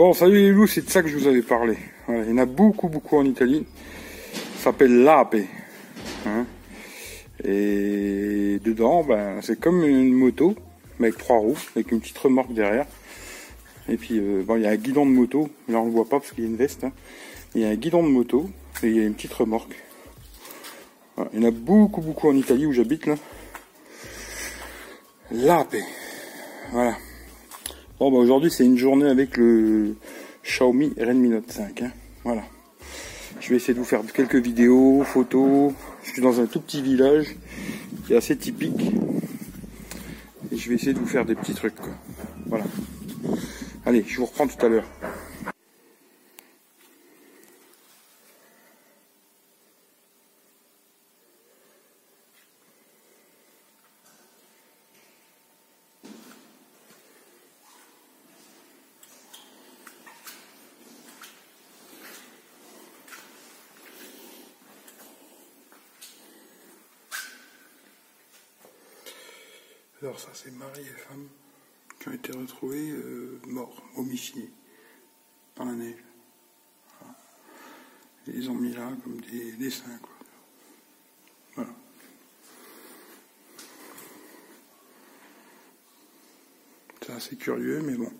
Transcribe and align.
Bon, 0.00 0.14
salut 0.14 0.36
les 0.36 0.50
loups, 0.50 0.66
c'est 0.66 0.86
de 0.86 0.88
ça 0.88 1.02
que 1.02 1.08
je 1.08 1.18
vous 1.18 1.26
avais 1.26 1.42
parlé. 1.42 1.76
Il 2.08 2.30
y 2.30 2.32
en 2.32 2.38
a 2.38 2.46
beaucoup, 2.46 2.88
beaucoup 2.88 3.18
en 3.18 3.24
Italie. 3.26 3.66
Ça 4.56 4.70
s'appelle 4.70 5.02
l'ape. 5.02 5.36
Hein. 6.24 6.46
Et 7.44 8.58
dedans, 8.64 9.04
ben, 9.04 9.42
c'est 9.42 9.60
comme 9.60 9.84
une 9.84 10.14
moto, 10.14 10.54
mais 10.98 11.08
avec 11.08 11.18
trois 11.18 11.36
roues, 11.36 11.58
avec 11.76 11.92
une 11.92 12.00
petite 12.00 12.16
remorque 12.16 12.54
derrière. 12.54 12.86
Et 13.90 13.98
puis, 13.98 14.18
euh, 14.18 14.42
bon, 14.42 14.56
il 14.56 14.62
y 14.62 14.66
a 14.66 14.70
un 14.70 14.76
guidon 14.76 15.04
de 15.04 15.10
moto. 15.10 15.50
Là, 15.68 15.80
on 15.80 15.84
le 15.84 15.90
voit 15.90 16.08
pas 16.08 16.18
parce 16.18 16.32
qu'il 16.32 16.44
y 16.44 16.46
a 16.46 16.50
une 16.50 16.56
veste. 16.56 16.82
hein. 16.84 16.92
Il 17.54 17.60
y 17.60 17.66
a 17.66 17.68
un 17.68 17.74
guidon 17.74 18.02
de 18.02 18.08
moto 18.08 18.48
et 18.82 18.86
il 18.86 18.96
y 18.96 19.00
a 19.00 19.02
une 19.02 19.12
petite 19.12 19.34
remorque. 19.34 19.76
Il 21.34 21.42
y 21.42 21.44
en 21.44 21.48
a 21.48 21.50
beaucoup, 21.50 22.00
beaucoup 22.00 22.30
en 22.30 22.36
Italie 22.36 22.64
où 22.64 22.72
j'habite 22.72 23.04
là. 23.04 23.16
L'ape. 25.30 25.76
Voilà. 26.72 26.96
Bon, 28.00 28.10
bah 28.10 28.16
aujourd'hui, 28.16 28.50
c'est 28.50 28.64
une 28.64 28.78
journée 28.78 29.06
avec 29.06 29.36
le 29.36 29.94
Xiaomi 30.42 30.94
Redmi 30.98 31.28
Note 31.28 31.52
5. 31.52 31.82
hein. 31.82 31.90
Voilà. 32.24 32.40
Je 33.40 33.50
vais 33.50 33.56
essayer 33.56 33.74
de 33.74 33.78
vous 33.78 33.84
faire 33.84 34.00
quelques 34.14 34.36
vidéos, 34.36 35.02
photos. 35.04 35.74
Je 36.04 36.12
suis 36.12 36.22
dans 36.22 36.40
un 36.40 36.46
tout 36.46 36.60
petit 36.60 36.80
village 36.80 37.36
qui 38.06 38.14
est 38.14 38.16
assez 38.16 38.38
typique. 38.38 38.92
Et 40.50 40.56
je 40.56 40.70
vais 40.70 40.76
essayer 40.76 40.94
de 40.94 40.98
vous 40.98 41.04
faire 41.06 41.26
des 41.26 41.34
petits 41.34 41.52
trucs. 41.52 41.74
Voilà. 42.46 42.64
Allez, 43.84 44.02
je 44.08 44.16
vous 44.16 44.24
reprends 44.24 44.46
tout 44.46 44.64
à 44.64 44.70
l'heure. 44.70 44.86
Alors 70.02 70.18
ça, 70.18 70.30
c'est 70.32 70.50
mari 70.52 70.80
et 70.80 70.98
femme 70.98 71.28
qui 71.98 72.08
ont 72.08 72.12
été 72.12 72.32
retrouvés 72.32 72.90
euh, 72.90 73.38
morts, 73.46 73.82
homifiés, 73.96 74.50
dans 75.56 75.66
la 75.66 75.72
neige. 75.72 76.02
Ils 78.26 78.50
ont 78.50 78.54
mis 78.54 78.72
là 78.72 78.90
comme 79.02 79.20
des 79.20 79.52
dessins. 79.52 80.00
Voilà. 81.54 81.70
C'est 87.02 87.12
assez 87.12 87.36
curieux, 87.36 87.82
mais 87.82 87.96
bon. 87.96 88.12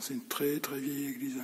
C'est 0.00 0.14
une 0.14 0.26
très 0.26 0.58
très 0.58 0.78
vieille 0.78 1.08
église. 1.10 1.40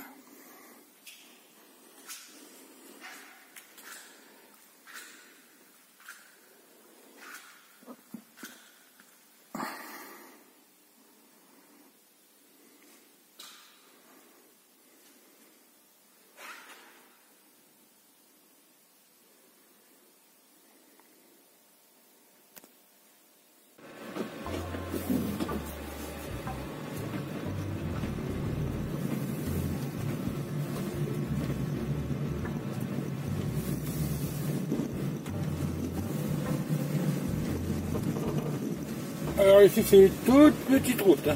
Alors 39.43 39.61
ici 39.61 39.83
c'est 39.85 39.97
une 39.99 40.09
toute 40.25 40.53
petite 40.53 41.01
route. 41.01 41.27
hein. 41.27 41.35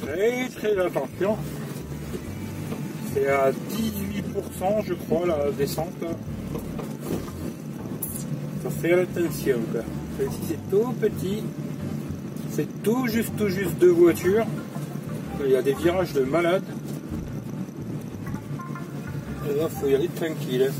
Très 0.00 0.48
très 0.48 0.78
attention. 0.78 1.36
C'est 3.12 3.26
à 3.26 3.50
18% 3.50 4.84
je 4.86 4.94
crois 4.94 5.26
la 5.26 5.50
descente. 5.50 6.04
Faut 8.62 8.70
faire 8.70 9.00
attention. 9.00 9.58
Ici 10.20 10.38
c'est 10.48 10.70
tout 10.70 10.92
petit. 11.00 11.42
C'est 12.50 12.82
tout 12.84 13.08
juste 13.08 13.36
tout 13.36 13.48
juste 13.48 13.76
deux 13.80 13.90
voitures. 13.90 14.46
Il 15.44 15.50
y 15.50 15.56
a 15.56 15.62
des 15.62 15.74
virages 15.74 16.12
de 16.12 16.22
malade. 16.22 16.62
Et 19.50 19.58
là 19.58 19.68
faut 19.68 19.88
y 19.88 19.96
aller 19.96 20.08
tranquille. 20.08 20.70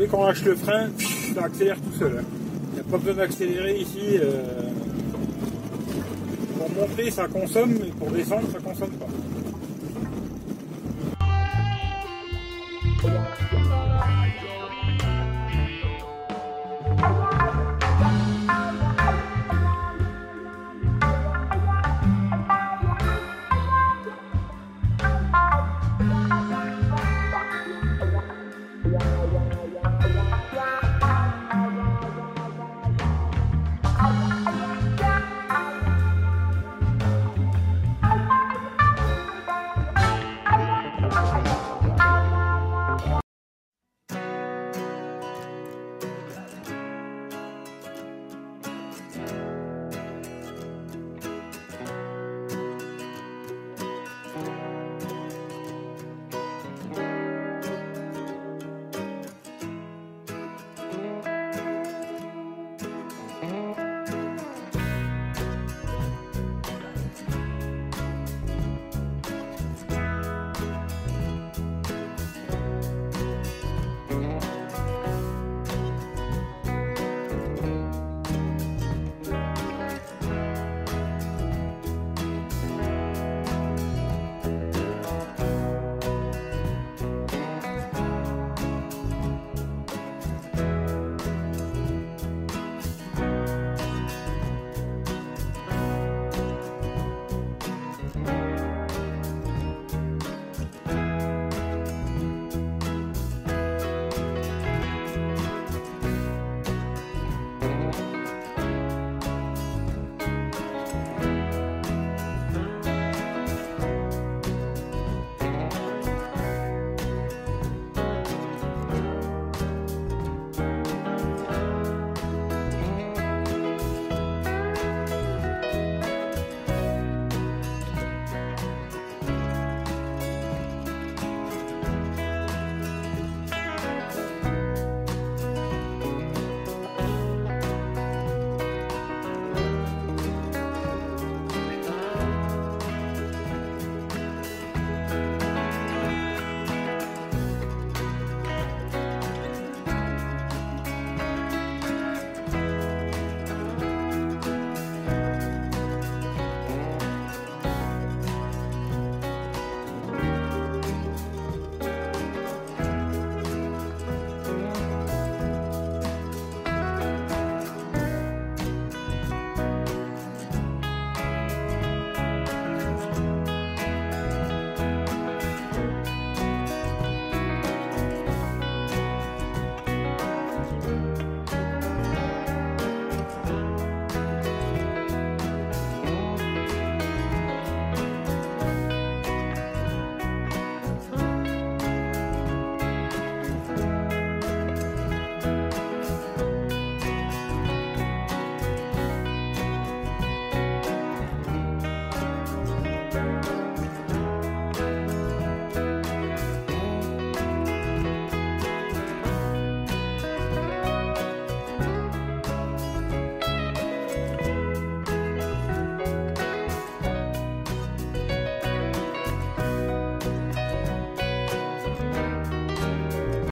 dès 0.00 0.06
qu'on 0.06 0.24
lâche 0.24 0.42
le 0.44 0.56
frein, 0.56 0.88
ça 1.34 1.44
accélère 1.44 1.76
tout 1.76 1.98
seul. 1.98 2.18
Hein. 2.18 2.24
Il 2.70 2.74
n'y 2.74 2.80
a 2.80 2.84
pas 2.84 2.96
besoin 2.96 3.14
d'accélérer 3.14 3.76
ici. 3.76 4.18
Euh. 4.18 4.42
Pour 6.56 6.70
monter, 6.70 7.10
ça 7.10 7.28
consomme, 7.28 7.74
mais 7.80 7.90
pour 7.90 8.10
descendre, 8.10 8.48
ça 8.50 8.58
consomme 8.60 8.90
pas. 8.92 9.06